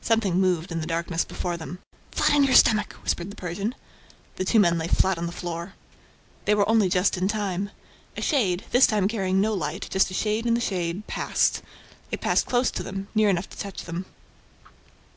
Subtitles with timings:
[0.00, 1.80] Something moved in the darkness before them.
[2.12, 3.74] "Flat on your stomach!" whispered the Persian.
[4.36, 5.74] The two men lay flat on the floor.
[6.44, 7.70] They were only just in time.
[8.16, 11.60] A shade, this time carrying no light, just a shade in the shade, passed.
[12.12, 14.06] It passed close to them, near enough to touch them.